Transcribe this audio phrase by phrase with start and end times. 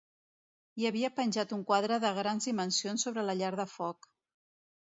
[0.79, 4.13] Hi havia penjat un quadre de grans dimensions sobre la llar de foc.